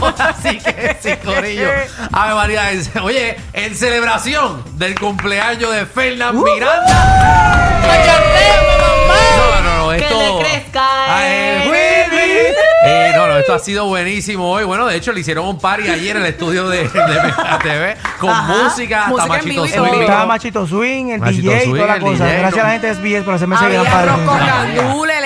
Así 0.18 0.58
que 0.58 0.96
sí, 1.00 1.10
Corillo. 1.24 1.68
Ave 2.12 2.34
María, 2.34 2.70
oye, 3.02 3.36
en 3.52 3.74
celebración 3.74 4.62
del 4.78 4.98
cumpleaños 4.98 5.72
de 5.72 5.86
Fernán 5.86 6.42
Miranda. 6.42 7.78
No, 9.36 9.62
no, 9.62 9.76
no, 9.86 9.90
Que 9.90 10.04
esto. 10.04 10.18
le 10.20 10.44
crezca 10.44 10.86
Ay, 11.16 11.32
el 11.32 11.68
Willy. 11.70 12.38
Eh, 12.84 13.12
no, 13.14 13.26
no, 13.26 13.36
esto 13.36 13.54
ha 13.54 13.58
sido 13.58 13.86
buenísimo 13.86 14.50
hoy. 14.50 14.64
Bueno, 14.64 14.86
de 14.86 14.96
hecho, 14.96 15.12
le 15.12 15.20
hicieron 15.20 15.46
un 15.46 15.58
party 15.58 15.88
ayer 15.88 16.16
en 16.16 16.22
el 16.22 16.28
estudio 16.28 16.68
de, 16.68 16.88
de 16.88 17.22
Mega 17.22 17.58
TV 17.62 17.96
con 18.20 18.30
Ajá. 18.30 18.42
música, 18.54 19.06
hasta 19.06 19.10
Música 19.10 19.24
en 19.24 19.28
Machito 19.28 19.50
vivo 19.50 19.66
y 19.66 19.68
Swing. 19.70 20.00
Estaba 20.02 20.26
Machito 20.26 20.66
Swing, 20.66 21.06
el 21.10 21.20
Machito 21.20 21.50
DJ 21.50 21.56
y 21.58 21.64
Swing, 21.64 21.74
toda 21.74 21.86
la 21.86 21.94
el 21.96 22.00
cosa. 22.00 22.24
DJ, 22.24 22.38
Gracias 22.38 22.54
no. 22.56 22.60
a 22.60 22.64
la 22.64 22.70
gente 22.72 22.86
de 22.86 22.94
SBS 22.94 23.24
por 23.24 23.34
hacerme 23.34 23.56
ese 23.56 23.64
Había 23.64 23.82
gran 23.82 23.92
con 24.26 24.38
padre. 24.38 24.76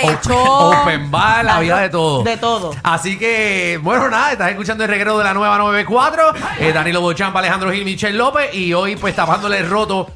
Open 0.07 1.11
bar, 1.11 1.45
la 1.45 1.61
vida 1.61 1.79
de 1.79 1.89
todo. 1.91 2.23
De 2.23 2.37
todo. 2.37 2.75
Así 2.83 3.19
que, 3.19 3.79
bueno, 3.83 4.09
nada, 4.09 4.33
estás 4.33 4.51
escuchando 4.51 4.85
el 4.85 4.91
reguero 4.91 5.19
de 5.19 5.25
la 5.25 5.35
nueva 5.35 5.59
94. 5.59 6.33
Eh, 6.59 6.73
Danilo 6.73 7.01
Bochampa, 7.01 7.39
Alejandro 7.39 7.71
Gil, 7.73 7.85
Michelle 7.85 8.17
López. 8.17 8.55
Y 8.55 8.73
hoy, 8.75 8.97
pues, 8.97 9.15
tapándole 9.15 9.59
el 9.59 9.69
roto 9.69 10.09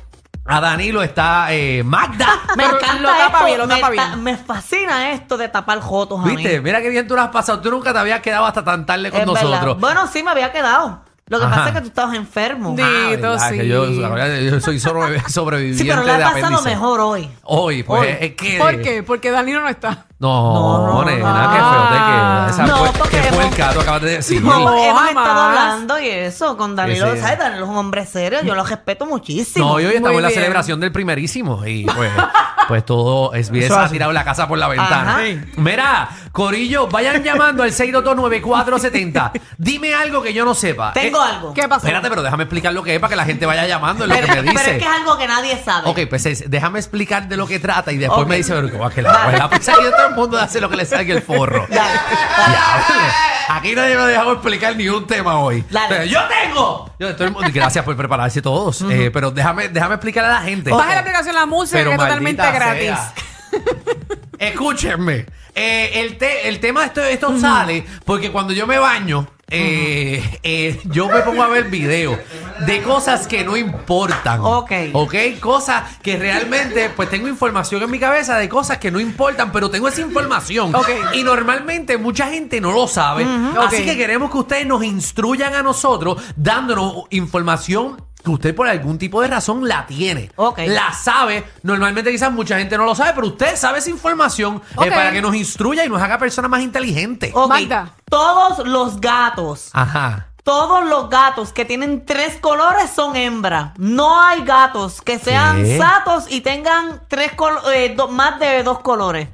a 0.49 0.61
Danilo 0.61 1.03
está 1.03 1.47
eh, 1.53 1.83
Magda. 1.85 2.27
Me 2.57 2.65
Pero 2.65 2.77
encanta 2.79 3.03
lo 3.03 3.09
tapa 3.09 3.25
esto, 3.27 3.45
bien, 3.47 3.59
lo 3.59 3.67
me, 3.67 3.75
tapa 3.81 3.87
ta- 3.95 4.07
bien. 4.09 4.23
me 4.23 4.37
fascina 4.37 5.11
esto 5.11 5.37
de 5.37 5.49
tapar 5.49 5.81
jotos 5.81 6.21
a 6.21 6.27
mí. 6.27 6.37
¿Viste? 6.37 6.61
Mira 6.61 6.81
qué 6.81 6.89
bien 6.89 7.07
tú 7.09 7.15
lo 7.17 7.23
has 7.23 7.29
pasado. 7.31 7.61
Tú 7.61 7.71
nunca 7.71 7.93
te 7.93 7.99
habías 7.99 8.21
quedado 8.21 8.45
hasta 8.47 8.63
tan 8.65 8.87
tarde 8.87 9.11
con 9.11 9.21
Es 9.21 9.27
verdad. 9.27 9.43
nosotros. 9.51 9.81
Bueno, 9.81 10.07
sí, 10.07 10.23
me 10.23 10.31
había 10.31 10.53
quedado. 10.53 11.01
Lo 11.29 11.41
que 11.41 11.45
Ajá. 11.47 11.55
pasa 11.57 11.69
es 11.71 11.75
que 11.75 11.81
tú 11.81 11.87
estabas 11.89 12.15
enfermo. 12.15 12.75
Di- 12.77 12.83
Ah, 12.85 13.09
Dito, 13.11 13.23
verdad, 13.33 13.51
sí. 13.51 13.59
que 13.59 13.67
yo, 13.67 13.87
la 13.87 14.09
verdad, 14.11 14.39
yo 14.39 14.61
soy 14.61 14.79
sobre- 14.79 15.21
sobreviviente 15.29 15.83
Sí, 15.83 15.89
pero 15.91 16.05
le 16.05 16.13
ha 16.23 16.31
pasado 16.33 16.63
mejor 16.63 17.01
hoy. 17.01 17.29
Hoy, 17.43 17.83
pues, 17.83 18.01
Hoy. 18.03 18.17
es 18.21 18.35
que... 18.37 18.59
¿Por 18.59 18.81
qué? 18.81 19.03
Porque 19.03 19.33
Danilo 19.33 19.61
no 19.61 19.69
está. 19.69 20.07
No, 20.21 20.55
No, 20.55 20.87
no, 20.87 21.05
nena, 21.05 21.43
no. 21.43 21.51
qué 21.51 21.57
feo 21.59 21.89
te 21.89 21.95
queda. 21.95 22.47
Esa 22.51 22.67
No, 22.67 22.77
fue, 22.77 22.91
porque 22.97 23.21
qué 23.21 23.29
hemos- 23.29 23.41
puerca 23.45 23.73
tú 23.75 23.81
acabas 23.81 24.03
de 24.03 24.11
decir. 24.13 24.41
No, 24.41 24.51
No, 24.61 24.69
hemos 24.85 24.99
jamás. 25.03 25.09
estado 25.27 25.41
hablando 25.41 25.99
y 26.01 26.09
eso 26.09 26.57
con 26.57 26.77
Danilo. 26.77 27.13
Sí. 27.15 27.21
¿Sabes? 27.21 27.39
Danilo 27.41 27.65
es 27.65 27.71
un 27.71 27.77
hombre 27.77 28.07
serio. 28.07 28.39
Yo 28.45 28.55
lo 28.55 28.65
respeto 28.65 29.05
muchísimo. 29.05 29.67
No, 29.73 29.81
y 29.81 29.85
hoy 29.87 29.97
estamos 29.97 30.17
en 30.19 30.23
la 30.23 30.31
celebración 30.31 30.79
del 30.79 30.93
primerísimo 30.93 31.67
y 31.67 31.85
pues, 31.87 32.11
pues 32.69 32.85
todo 32.85 33.33
es 33.35 33.51
bien. 33.51 33.65
Eso 33.67 33.79
ha 33.79 33.89
tirado 33.89 34.13
la 34.13 34.25
casa 34.25 34.47
por 34.49 34.59
la 34.59 34.69
ventana. 34.69 35.19
Mira, 35.57 36.09
Corillo, 36.33 36.87
vayan 36.89 37.23
llamando 37.23 37.63
al 37.63 37.73
6229470. 37.73 39.33
Dime 39.59 39.95
algo 39.95 40.23
que 40.23 40.33
yo 40.33 40.45
no 40.45 40.55
sepa. 40.55 40.93
Tengo 40.93 41.19
Eh, 41.25 41.29
algo. 41.29 41.55
¿Qué 41.55 41.69
pasó? 41.69 41.87
Espérate, 41.87 42.09
pero 42.09 42.23
déjame 42.23 42.45
explicar 42.45 42.73
lo 42.73 42.83
que 42.83 42.95
es 42.95 43.01
para 43.01 43.11
que 43.11 43.17
la 43.17 43.25
gente 43.25 43.47
vaya 43.47 43.67
llamando 43.67 44.05
en 44.05 44.11
lo 44.11 44.17
pero, 44.17 44.27
que 44.29 44.33
me 44.35 44.43
pero 44.43 44.53
dice. 44.53 44.71
es 44.77 44.79
que 44.83 44.89
es 44.89 44.95
algo 44.95 45.17
que 45.19 45.27
nadie 45.27 45.63
sabe. 45.65 45.89
Ok, 45.91 46.01
pues 46.09 46.27
es- 46.27 46.51
déjame 46.51 46.79
explicar 46.79 47.29
de 47.29 47.37
lo 47.37 47.47
que 47.47 47.59
trata 47.59 47.93
y 47.93 47.97
después 47.97 48.23
Ok. 48.23 48.29
me 48.29 48.37
dice, 48.37 48.55
pero 48.55 48.71
que 48.71 48.77
va, 48.79 48.91
que 48.91 49.03
la, 49.03 49.25
pues, 49.25 49.39
la 49.39 49.51
pizza 49.51 49.73
aquí 49.73 49.83
todo 49.97 50.09
el 50.09 50.15
mundo 50.15 50.39
hace 50.39 50.61
lo 50.61 50.69
que 50.69 50.77
le 50.77 50.85
salga 50.85 51.15
el 51.15 51.23
forro. 51.23 51.67
Dale. 51.69 51.91
Diablo. 51.91 53.13
Aquí 53.49 53.75
nadie 53.75 53.97
me 53.97 54.03
ha 54.03 54.07
dejado 54.07 54.33
explicar 54.33 54.77
ni 54.77 54.89
un 54.89 55.07
tema 55.07 55.39
hoy. 55.39 55.65
Dale. 55.71 55.87
Pero 55.89 56.05
yo 56.05 56.21
tengo. 56.29 56.86
Yo, 56.99 57.15
todo 57.15 57.25
el 57.29 57.33
mundo- 57.33 57.49
gracias 57.53 57.85
por 57.85 57.97
prepararse 57.97 58.41
todos. 58.43 58.83
Eh, 58.91 59.11
pero 59.13 59.31
déjame, 59.31 59.69
déjame 59.69 59.95
explicar 59.97 60.25
a 60.25 60.29
la 60.29 60.41
gente. 60.43 60.71
Baja 60.71 60.95
la 60.95 61.01
aplicación 61.01 61.35
La 61.35 61.47
Música, 61.47 61.79
Pero 61.79 61.91
que 61.91 61.95
es 61.97 62.01
totalmente 62.03 62.43
maldita 62.43 62.59
gratis. 62.59 62.87
sea. 62.87 63.13
Escúchenme. 64.39 65.27
Eh, 65.55 66.01
el, 66.01 66.19
te- 66.19 66.49
el 66.49 66.61
tema 66.61 66.81
de 66.81 66.87
esto, 66.87 67.03
esto 67.03 67.39
sale 67.41 67.85
porque 68.05 68.31
cuando 68.31 68.53
yo 68.53 68.67
me 68.67 68.79
baño, 68.79 69.27
eh, 69.49 70.41
eh, 70.43 70.81
yo 70.87 71.09
me 71.09 71.21
pongo 71.21 71.43
a 71.43 71.47
ver 71.49 71.71
videos 71.71 72.19
de 72.67 72.83
cosas 72.83 73.29
que 73.29 73.45
no 73.45 73.57
importan. 73.57 74.41
Ok. 74.43 74.73
Ok, 74.93 75.15
cosas 75.41 75.99
que 76.03 76.17
realmente, 76.17 76.91
pues 76.91 77.09
tengo 77.09 77.29
información 77.29 77.83
en 77.83 77.91
mi 77.91 77.99
cabeza 78.01 78.39
de 78.39 78.49
cosas 78.49 78.79
que 78.79 78.91
no 78.91 78.99
importan, 78.99 79.53
pero 79.53 79.71
tengo 79.71 79.87
esa 79.89 80.01
información. 80.01 80.75
Ok. 80.75 80.89
Y 81.15 81.23
normalmente 81.23 81.97
mucha 81.97 82.27
gente 82.29 82.61
no 82.61 82.73
lo 82.73 82.89
sabe. 82.89 83.25
Así 83.59 83.77
Ok. 83.77 83.85
que 83.85 83.97
queremos 83.97 84.31
que 84.31 84.39
ustedes 84.39 84.67
nos 84.67 84.83
instruyan 84.83 85.55
a 85.55 85.63
nosotros 85.63 86.21
dándonos 86.35 87.05
información 87.11 88.06
que 88.27 88.33
usted 88.33 88.55
por 88.57 88.67
algún 88.69 88.99
tipo 88.99 89.23
de 89.23 89.29
razón 89.29 89.67
la 89.69 89.87
tiene. 89.87 90.33
Ok. 90.35 90.59
La 90.67 90.93
sabe. 90.93 91.45
Normalmente 91.63 92.11
quizás 92.11 92.33
mucha 92.33 92.59
gente 92.59 92.77
no 92.77 92.85
lo 92.85 92.95
sabe, 92.97 93.13
pero 93.15 93.29
usted 93.29 93.55
sabe 93.57 93.79
esa 93.79 93.89
información 93.89 94.61
eh, 94.71 94.75
Ok. 94.75 94.89
para 94.89 95.13
que 95.13 95.23
nos 95.23 95.35
instruya 95.37 95.85
y 95.85 95.89
nos 95.89 96.03
haga 96.03 96.19
personas 96.19 96.51
más 96.51 96.61
inteligentes. 96.61 97.31
Ok, 97.33 97.49
Magda. 97.49 97.91
Todos 98.11 98.67
los 98.67 99.01
gatos, 99.01 99.71
Ajá. 99.73 100.27
todos 100.43 100.85
los 100.85 101.09
gatos 101.09 101.53
que 101.53 101.65
tienen 101.65 102.05
tres 102.05 102.37
colores 102.41 102.91
son 102.95 103.15
hembras. 103.15 103.71
No 103.79 104.21
hay 104.21 104.43
gatos 104.43 105.01
que 105.03 105.19
sean 105.21 105.63
¿Qué? 105.63 105.79
satos 105.79 106.25
y 106.29 106.41
tengan 106.41 107.03
tres 107.09 107.33
col- 107.33 107.59
eh, 107.73 107.95
do- 107.97 108.09
más 108.09 108.41
de 108.41 108.63
dos 108.65 108.81
colores. 108.81 109.29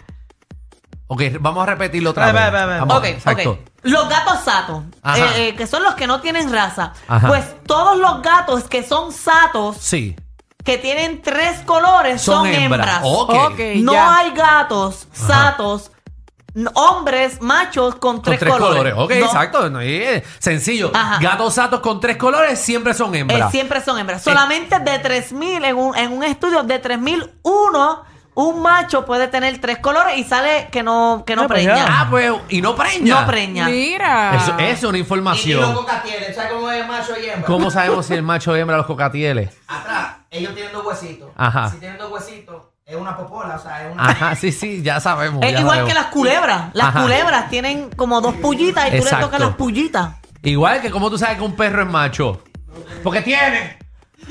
Ok, 1.14 1.22
vamos 1.40 1.62
a 1.64 1.66
repetirlo 1.66 2.10
otra 2.10 2.32
Ve, 2.32 2.50
vez. 2.50 2.52
Vamos, 2.80 2.96
Ok, 2.96 3.04
exacto. 3.04 3.50
ok. 3.50 3.58
Los 3.82 4.08
gatos 4.08 4.38
satos, 4.44 4.84
Ajá. 5.02 5.18
eh, 5.36 5.48
eh, 5.48 5.54
que 5.56 5.66
son 5.66 5.82
los 5.82 5.94
que 5.94 6.06
no 6.06 6.22
tienen 6.22 6.50
raza. 6.50 6.94
Ajá. 7.06 7.28
Pues 7.28 7.44
todos 7.66 7.98
los 7.98 8.22
gatos 8.22 8.64
que 8.64 8.82
son 8.82 9.12
satos, 9.12 9.76
Sí. 9.78 10.16
que 10.64 10.78
tienen 10.78 11.20
tres 11.20 11.60
colores, 11.66 12.22
Son 12.22 12.36
son, 12.36 12.46
hembras. 12.46 12.86
hembras. 12.86 13.00
Ok. 13.04 13.30
Ok, 13.52 13.58
No 13.76 13.92
ya. 13.92 14.16
hay 14.16 14.30
gatos 14.30 15.06
satos, 15.12 15.90
n- 16.54 16.70
hombres, 16.74 17.42
machos 17.42 17.96
con 17.96 18.14
Con 18.16 18.22
tres, 18.22 18.38
tres 18.40 18.54
colores. 18.54 18.94
Ok, 18.96 19.10
No, 19.10 19.26
exacto. 19.26 19.68
No, 19.68 19.80
eh, 19.82 20.24
sencillo. 20.38 20.92
Ajá. 20.94 21.18
Gatos 21.20 21.52
satos 21.54 21.80
con 21.80 22.00
tres 22.00 22.16
colores 22.16 22.58
siempre 22.58 22.94
son 22.94 23.14
eh, 23.14 23.18
hembras. 23.18 23.50
siempre 23.50 23.82
son 23.82 23.98
hembras. 23.98 24.22
Solamente 24.22 24.78
de 24.78 24.98
3000, 24.98 25.62
en 25.64 25.76
un, 25.76 25.94
en 25.94 26.10
un 26.12 26.22
estudio 26.24 26.62
de 26.62 26.78
3001, 26.78 28.04
un 28.34 28.62
macho 28.62 29.04
puede 29.04 29.28
tener 29.28 29.60
tres 29.60 29.78
colores 29.78 30.16
y 30.16 30.24
sale 30.24 30.68
que 30.72 30.82
no, 30.82 31.22
que 31.26 31.36
no 31.36 31.42
Ah, 31.42 31.48
pues 31.48 31.64
preña. 31.66 31.86
Ah, 31.88 32.06
pues, 32.10 32.32
y 32.48 32.62
no 32.62 32.74
preña. 32.74 33.20
No 33.20 33.26
preña. 33.26 33.66
Mira. 33.66 34.36
Eso, 34.36 34.52
eso 34.58 34.72
es 34.72 34.84
una 34.84 34.98
información. 34.98 35.74
cocatieles, 35.74 36.34
¿sabes 36.34 36.52
cómo 36.52 36.70
es 36.70 36.86
macho 36.86 37.12
y 37.20 37.26
hembra? 37.28 37.46
¿Cómo 37.46 37.70
sabemos 37.70 38.06
si 38.06 38.14
el 38.14 38.22
macho 38.22 38.56
hembra 38.56 38.76
los 38.78 38.86
cocatieles? 38.86 39.50
Atrás, 39.68 40.16
ellos 40.30 40.54
tienen 40.54 40.72
dos 40.72 40.84
huesitos. 40.86 41.30
Ajá. 41.36 41.68
Si 41.70 41.76
tienen 41.78 41.98
dos 41.98 42.10
huesitos, 42.10 42.62
es 42.86 42.96
una 42.96 43.16
popola, 43.16 43.56
o 43.56 43.58
sea, 43.58 43.86
es 43.86 43.92
una. 43.92 44.04
Ajá, 44.08 44.34
sí, 44.34 44.50
sí, 44.50 44.82
ya 44.82 44.98
sabemos. 45.00 45.44
Es 45.44 45.52
ya 45.52 45.60
igual 45.60 45.78
sabemos. 45.78 45.88
que 45.88 45.94
las 46.00 46.06
culebras. 46.12 46.62
Las 46.72 46.88
Ajá. 46.88 47.02
culebras 47.02 47.50
tienen 47.50 47.90
como 47.90 48.20
dos 48.20 48.34
pullitas 48.36 48.86
y 48.88 48.90
tú 48.92 48.96
Exacto. 48.96 49.16
le 49.18 49.22
tocas 49.24 49.40
las 49.40 49.54
pullitas. 49.56 50.14
Igual 50.42 50.80
que 50.80 50.90
como 50.90 51.08
tú 51.10 51.18
sabes 51.18 51.36
que 51.36 51.44
un 51.44 51.54
perro 51.54 51.82
es 51.82 51.88
macho. 51.88 52.42
Porque 53.04 53.20
tiene, 53.20 53.78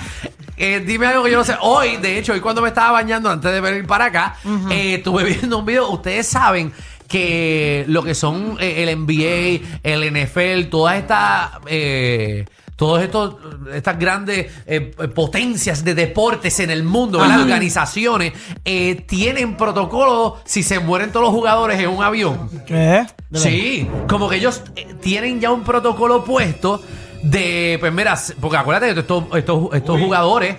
Eh, 0.56 0.82
dime 0.84 1.06
algo 1.06 1.22
que 1.24 1.30
yo 1.30 1.38
no 1.38 1.44
sé. 1.44 1.56
Hoy, 1.60 1.98
de 1.98 2.18
hecho, 2.18 2.32
hoy 2.32 2.40
cuando 2.40 2.60
me 2.60 2.66
estaba 2.68 2.90
bañando 2.92 3.30
antes 3.30 3.52
de 3.52 3.60
venir 3.60 3.86
para 3.86 4.06
acá, 4.06 4.36
eh, 4.70 4.94
estuve 4.94 5.22
viendo 5.34 5.58
un 5.58 5.64
video. 5.64 5.88
Ustedes 5.88 6.26
saben 6.26 6.72
que 7.06 7.84
lo 7.88 8.02
que 8.02 8.14
son 8.14 8.56
eh, 8.60 8.82
el 8.82 8.98
NBA, 8.98 9.60
el 9.82 10.12
NFL, 10.12 10.64
todas 10.68 10.98
estas... 10.98 11.50
Todos 12.78 13.02
estos 13.02 13.34
estas 13.74 13.98
grandes 13.98 14.52
eh, 14.64 14.92
potencias 15.12 15.82
de 15.82 15.96
deportes 15.96 16.60
en 16.60 16.70
el 16.70 16.84
mundo, 16.84 17.18
¿verdad? 17.18 17.40
organizaciones, 17.40 18.34
eh, 18.64 19.04
tienen 19.08 19.56
protocolos 19.56 20.34
si 20.44 20.62
se 20.62 20.78
mueren 20.78 21.10
todos 21.10 21.26
los 21.26 21.34
jugadores 21.34 21.80
en 21.80 21.88
un 21.88 22.04
avión. 22.04 22.48
¿Qué? 22.68 23.04
Sí, 23.34 23.90
como 24.08 24.28
que 24.28 24.36
ellos 24.36 24.62
eh, 24.76 24.94
tienen 25.00 25.40
ya 25.40 25.50
un 25.50 25.64
protocolo 25.64 26.22
puesto 26.22 26.80
de, 27.24 27.78
pues 27.80 27.92
mira, 27.92 28.16
porque 28.40 28.56
acuérdate 28.56 28.94
que 28.94 29.00
estos, 29.00 29.24
estos, 29.34 29.74
estos 29.74 30.00
jugadores 30.00 30.54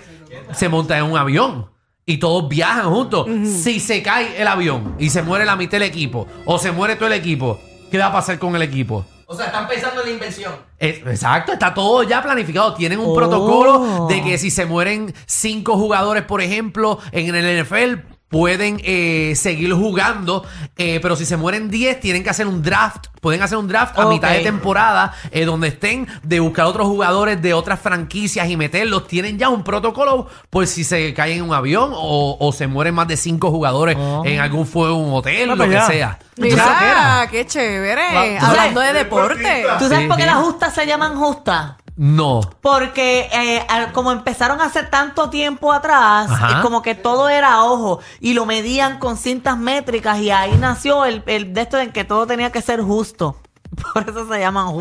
se 0.52 0.68
montan 0.68 0.98
en 0.98 1.04
un 1.04 1.16
avión 1.16 1.70
y 2.04 2.18
todos 2.18 2.50
viajan 2.50 2.90
juntos. 2.90 3.26
Si 3.46 3.80
se 3.80 4.02
cae 4.02 4.38
el 4.38 4.46
avión 4.46 4.94
y 4.98 5.08
se 5.08 5.22
muere 5.22 5.46
la 5.46 5.56
mitad 5.56 5.78
del 5.78 5.84
equipo 5.84 6.26
o 6.44 6.58
se 6.58 6.70
muere 6.70 6.96
todo 6.96 7.06
el 7.06 7.14
equipo, 7.14 7.58
¿qué 7.90 7.96
va 7.96 8.08
a 8.08 8.12
pasar 8.12 8.38
con 8.38 8.54
el 8.56 8.60
equipo? 8.60 9.06
O 9.32 9.34
sea, 9.36 9.46
están 9.46 9.68
pensando 9.68 10.00
en 10.00 10.08
la 10.08 10.12
inversión. 10.12 10.52
Eh, 10.80 11.04
Exacto, 11.06 11.52
está 11.52 11.72
todo 11.72 12.02
ya 12.02 12.20
planificado. 12.20 12.74
Tienen 12.74 12.98
un 12.98 13.10
Oh. 13.10 13.14
protocolo 13.14 14.06
de 14.08 14.24
que 14.24 14.36
si 14.38 14.50
se 14.50 14.66
mueren 14.66 15.14
cinco 15.24 15.76
jugadores, 15.76 16.24
por 16.24 16.40
ejemplo, 16.42 16.98
en 17.12 17.32
el 17.32 17.44
NFL, 17.64 18.00
pueden 18.30 18.80
eh, 18.84 19.34
seguir 19.36 19.72
jugando. 19.74 20.44
eh, 20.76 20.98
pero 21.02 21.16
si 21.16 21.26
se 21.26 21.36
mueren 21.36 21.68
10, 21.68 22.00
tienen 22.00 22.22
que 22.24 22.30
hacer 22.30 22.46
un 22.46 22.62
draft. 22.62 23.08
Pueden 23.20 23.42
hacer 23.42 23.58
un 23.58 23.68
draft 23.68 23.98
a 23.98 24.06
mitad 24.06 24.30
de 24.30 24.40
temporada 24.40 25.12
eh, 25.30 25.44
donde 25.44 25.68
estén 25.68 26.06
de 26.22 26.40
buscar 26.40 26.64
otros 26.64 26.86
jugadores 26.86 27.42
de 27.42 27.52
otras 27.52 27.78
franquicias 27.80 28.48
y 28.48 28.56
meterlos. 28.56 29.06
Tienen 29.08 29.36
ya 29.38 29.50
un 29.50 29.62
protocolo 29.62 30.26
por 30.48 30.66
si 30.66 30.84
se 30.84 31.12
caen 31.12 31.38
en 31.38 31.42
un 31.44 31.52
avión 31.54 31.90
o, 31.92 32.36
o 32.40 32.52
se 32.52 32.66
mueren 32.66 32.94
más 32.94 33.08
de 33.08 33.18
cinco 33.18 33.50
jugadores 33.50 33.98
en 34.24 34.40
algún 34.40 34.66
fuego, 34.66 34.96
un 34.96 35.12
hotel, 35.12 35.50
Ah, 35.50 35.54
lo 35.54 35.64
que 35.64 35.70
ya. 35.70 35.86
sea. 35.86 36.18
Mira, 36.38 37.28
qué 37.30 37.46
chévere. 37.46 38.02
Va- 38.14 38.46
Hablando 38.48 38.80
de 38.80 38.92
deporte. 38.94 39.64
¿Tú 39.78 39.84
sabes 39.88 39.98
Sí, 40.00 40.06
por 40.06 40.16
qué 40.16 40.22
sí. 40.22 40.28
las 40.28 40.36
justas 40.38 40.74
se 40.74 40.86
llaman 40.86 41.16
justas? 41.16 41.72
No. 42.02 42.40
Porque 42.62 43.28
eh, 43.30 43.62
al- 43.68 43.92
como 43.92 44.10
empezaron 44.10 44.58
hace 44.62 44.84
tanto 44.84 45.28
tiempo 45.28 45.70
atrás, 45.70 46.30
Ajá. 46.30 46.62
como 46.62 46.80
que 46.80 46.94
todo 46.94 47.28
era 47.28 47.52
a 47.56 47.64
ojo 47.64 48.00
y 48.20 48.32
lo 48.32 48.46
medían 48.46 48.98
con 48.98 49.18
cintas 49.18 49.58
métricas 49.58 50.16
y 50.18 50.30
ahí 50.30 50.52
nació 50.58 51.04
el, 51.04 51.22
el 51.26 51.52
de 51.52 51.60
esto 51.60 51.78
en 51.78 51.92
que 51.92 52.04
todo 52.04 52.26
tenía 52.26 52.50
que 52.50 52.62
ser 52.62 52.80
justo. 52.80 53.36
Por 53.92 54.08
eso 54.08 54.26
se 54.26 54.40
llaman. 54.40 54.66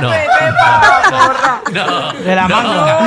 No. 0.00 0.10
No. 1.72 2.12
De 2.12 2.34
la 2.34 2.48
manga. 2.48 2.98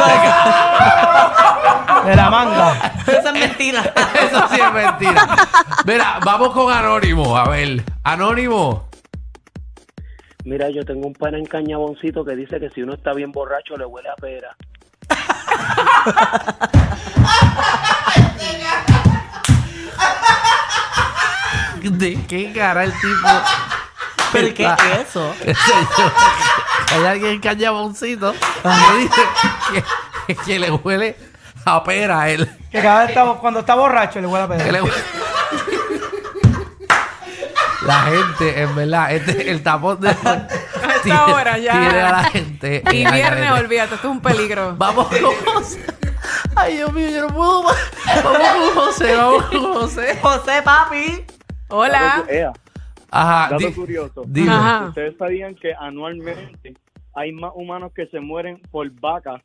De 2.06 2.16
la 2.16 2.30
manga. 2.30 2.74
Eso 3.08 3.28
es 3.28 3.34
mentira. 3.34 3.82
Eso 4.20 4.48
sí 4.50 4.60
es 4.60 4.72
mentira. 4.74 5.28
Mira, 5.86 6.20
vamos 6.24 6.50
con 6.54 6.72
Anónimo. 6.72 7.36
A 7.38 7.48
ver, 7.50 7.84
Anónimo. 8.04 8.86
Mira, 10.44 10.70
yo 10.70 10.84
tengo 10.84 11.08
un 11.08 11.14
pana 11.14 11.38
en 11.38 11.46
Cañaboncito 11.46 12.26
que 12.26 12.36
dice 12.36 12.60
que 12.60 12.70
si 12.72 12.82
uno 12.82 12.94
está 12.94 13.14
bien 13.14 13.32
borracho 13.32 13.78
le 13.78 13.86
huele 13.86 14.10
a 14.10 14.16
pera. 14.16 14.56
¿De 21.82 22.20
qué 22.28 22.52
cara 22.54 22.84
el 22.84 22.92
tipo? 22.92 23.28
¿Pero 24.32 24.54
qué 24.54 24.66
es 24.66 25.08
eso? 25.10 25.34
Hay 26.94 27.06
alguien 27.06 27.32
en 27.34 27.40
cañaboncito 27.40 28.34
que 28.34 28.98
dice 29.00 29.22
que, 30.28 30.36
que 30.36 30.60
le 30.60 30.72
huele 30.72 31.16
a 31.66 31.84
pera 31.84 32.22
a 32.22 32.30
él. 32.30 32.50
Que 32.72 32.82
cada 32.82 33.02
vez 33.02 33.10
está- 33.10 33.34
cuando 33.40 33.62
está 33.62 33.76
borracho 33.76 34.20
le 34.22 34.28
huele 34.28 34.44
a 34.46 34.48
Que 34.58 34.64
pedo. 34.64 34.72
le 34.74 34.82
huele- 34.84 35.04
La 37.86 38.02
gente, 38.04 38.62
en 38.62 38.76
verdad, 38.76 39.12
este, 39.14 39.50
el 39.50 39.64
tapón 39.64 40.00
de 40.02 40.14
tiene, 41.04 41.20
hora 41.20 41.58
ya. 41.58 41.72
tiene 41.72 42.02
a 42.02 42.12
la 42.12 42.24
gente. 42.26 42.84
Y 42.92 42.98
viernes, 43.12 43.52
olvídate, 43.52 43.96
esto 43.96 44.08
es 44.08 44.14
un 44.14 44.22
peligro. 44.22 44.76
Vamos 44.78 45.08
con 45.08 45.54
José. 45.54 45.84
Ay, 46.56 46.76
Dios 46.78 46.94
mío, 46.94 47.10
yo 47.10 47.22
no 47.28 47.34
puedo 47.34 47.64
más. 47.64 47.76
Vamos 48.24 48.40
con 48.74 48.84
José, 48.84 49.16
vamos 49.16 49.44
con 49.46 49.74
José. 49.74 50.20
José, 50.22 50.62
papi. 50.64 51.24
Hola. 51.70 52.24
Ea, 52.30 52.52
Ajá, 53.10 53.50
dato 53.52 53.66
di- 53.68 53.74
curioso. 53.74 54.24
dime. 54.28 54.52
Ajá. 54.52 54.86
Ustedes 54.90 55.16
sabían 55.18 55.56
que 55.56 55.74
anualmente 55.74 56.74
hay 57.16 57.32
más 57.32 57.52
humanos 57.56 57.92
que 57.96 58.06
se 58.08 58.20
mueren 58.20 58.62
por 58.72 58.90
vacas 59.00 59.42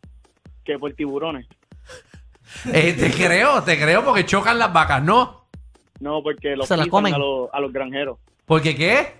que 0.64 0.78
por 0.78 0.92
tiburones. 0.92 1.46
Eh, 2.72 2.92
te 2.98 3.10
creo, 3.12 3.62
te 3.62 3.78
creo 3.80 4.04
porque 4.04 4.24
chocan 4.26 4.58
las 4.58 4.72
vacas, 4.72 5.02
¿no? 5.02 5.45
No, 6.00 6.22
porque 6.22 6.56
los 6.56 6.66
Se 6.68 6.74
pisan 6.74 6.88
comen. 6.90 7.14
a, 7.14 7.18
los, 7.18 7.48
a 7.52 7.60
los 7.60 7.72
granjeros. 7.72 8.18
¿Porque 8.44 8.74
qué? 8.76 9.14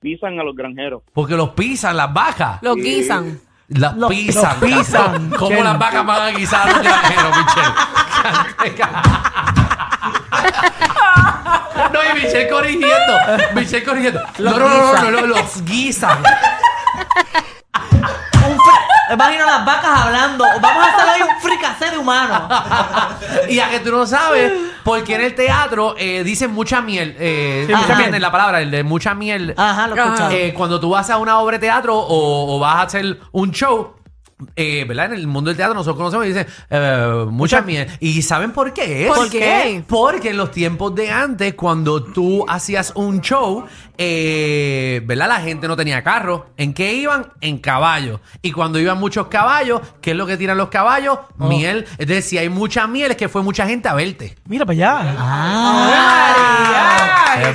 Pisan 0.00 0.38
a 0.38 0.42
los 0.44 0.54
granjeros. 0.54 1.02
Porque 1.12 1.34
los 1.34 1.50
pisan 1.50 1.96
las 1.96 2.12
vacas. 2.12 2.58
Los 2.62 2.76
guisan. 2.76 3.40
Las 3.68 3.96
Los- 3.96 4.10
pisan. 4.10 4.60
los 4.60 4.70
pisan, 4.70 5.30
¿Cómo 5.38 5.62
las 5.62 5.78
vacas 5.78 6.04
van 6.04 6.22
a 6.22 6.30
guisar 6.36 6.68
a 6.68 6.72
los 6.72 6.82
granjeros, 6.82 7.32
Michelle? 7.38 7.72
no, 11.92 12.00
y 12.02 12.14
Michelle 12.22 12.48
corrigiendo. 12.48 13.12
Michelle 13.54 13.84
corrigiendo. 13.84 14.20
No, 14.38 14.50
Los 14.50 14.58
no, 14.58 14.68
no, 14.68 15.10
no, 15.10 15.20
no, 15.20 15.26
los 15.28 15.64
guisan. 15.64 16.18
Imagino 19.14 19.46
las 19.46 19.64
vacas 19.64 20.00
hablando. 20.00 20.44
Vamos 20.60 20.84
a 20.84 20.94
hacer 20.94 21.08
hoy 21.14 21.28
un 21.28 21.40
fricacé 21.40 21.90
de 21.90 21.98
humano. 21.98 22.48
y 23.48 23.58
a 23.60 23.70
que 23.70 23.80
tú 23.80 23.90
no 23.90 24.06
sabes, 24.06 24.52
porque 24.82 25.14
en 25.14 25.20
el 25.22 25.34
teatro 25.34 25.94
eh, 25.98 26.22
dicen 26.24 26.52
mucha 26.52 26.80
miel. 26.80 27.16
Eh, 27.18 27.64
Sí, 27.66 27.74
mucha 27.74 27.96
miel 27.96 28.20
la 28.20 28.30
palabra, 28.32 28.60
el 28.60 28.70
de 28.70 28.82
mucha 28.82 29.14
miel. 29.14 29.54
Ajá, 29.56 29.86
lo 29.88 29.96
he 29.96 30.00
escuchado. 30.00 30.30
Eh, 30.30 30.54
cuando 30.56 30.80
tú 30.80 30.90
vas 30.90 31.08
a 31.10 31.16
una 31.18 31.38
obra 31.38 31.58
de 31.58 31.66
teatro 31.66 31.96
o, 31.96 32.56
o 32.56 32.58
vas 32.58 32.76
a 32.76 32.82
hacer 32.82 33.20
un 33.32 33.50
show, 33.52 33.94
eh, 34.56 34.84
¿verdad? 34.86 35.06
En 35.06 35.12
el 35.14 35.26
mundo 35.26 35.50
del 35.50 35.56
teatro 35.56 35.74
nosotros 35.74 35.96
conocemos 35.96 36.26
y 36.26 36.28
dicen 36.28 36.46
eh, 36.70 37.24
mucha 37.28 37.62
miel. 37.62 37.88
¿Y 38.00 38.22
saben 38.22 38.52
por 38.52 38.72
qué 38.72 39.06
es? 39.06 39.12
¿Por 39.12 39.30
qué? 39.30 39.82
Porque 39.86 40.30
en 40.30 40.36
los 40.36 40.50
tiempos 40.50 40.94
de 40.94 41.10
antes, 41.10 41.54
cuando 41.54 42.02
tú 42.02 42.44
hacías 42.48 42.92
un 42.94 43.20
show, 43.20 43.64
eh, 43.98 45.00
¿verdad? 45.04 45.28
La 45.28 45.40
gente 45.40 45.68
no 45.68 45.76
tenía 45.76 46.02
carro. 46.02 46.46
¿En 46.56 46.72
qué 46.74 46.94
iban? 46.94 47.32
En 47.40 47.58
caballos. 47.58 48.20
Y 48.42 48.52
cuando 48.52 48.78
iban 48.78 48.98
muchos 48.98 49.26
caballos, 49.28 49.80
¿qué 50.00 50.12
es 50.12 50.16
lo 50.16 50.26
que 50.26 50.36
tiran 50.36 50.56
los 50.56 50.68
caballos? 50.68 51.18
Oh. 51.38 51.48
Miel. 51.48 51.84
Entonces, 51.98 52.24
si 52.24 52.38
hay 52.38 52.48
mucha 52.48 52.86
miel, 52.86 53.10
es 53.12 53.16
que 53.16 53.28
fue 53.28 53.42
mucha 53.42 53.66
gente 53.66 53.88
a 53.88 53.94
verte. 53.94 54.36
Mira 54.46 54.64
para 54.64 54.74
allá. 54.76 55.16
Ah. 55.18 57.34
María, 57.36 57.50
Eh, 57.50 57.54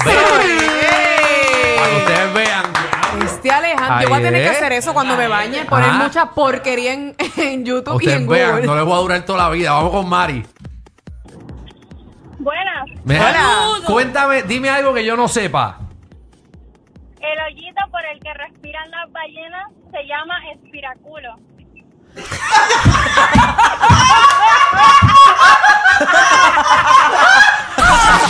Yo 4.04 4.10
voy 4.10 4.20
a 4.20 4.22
tener 4.24 4.42
que 4.44 4.50
es. 4.50 4.58
hacer 4.58 4.72
eso 4.74 4.94
cuando 4.94 5.16
me 5.18 5.28
bañe, 5.28 5.66
poner 5.66 5.90
Ajá. 5.90 6.04
mucha 6.04 6.32
porquería 6.32 6.94
en, 6.94 7.16
en 7.38 7.66
YouTube 7.66 8.02
y 8.02 8.10
en 8.10 8.28
vean, 8.28 8.52
Google. 8.52 8.66
no 8.68 8.76
les 8.76 8.86
voy 8.86 8.94
a 8.94 8.98
durar 9.02 9.22
toda 9.26 9.40
la 9.40 9.50
vida. 9.50 9.72
Vamos 9.72 9.92
con 9.92 10.08
Mari. 10.10 10.46
Buenas. 12.40 12.86
Mira, 13.04 13.68
Hola. 13.70 13.86
Cuéntame, 13.86 14.44
dime 14.44 14.70
algo 14.70 14.94
que 14.94 15.04
yo 15.06 15.16
no 15.18 15.28
sepa. 15.28 15.78
El 17.20 17.40
hoyito 17.54 17.82
por 17.92 18.02
el 18.06 18.20
que 18.22 18.34
respiran 18.34 18.90
las 18.92 19.12
ballenas 19.12 19.70
se 19.92 20.04
llama 20.08 20.36
espiraculo. 20.54 21.36